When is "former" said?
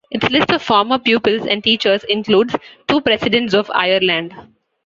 0.63-0.97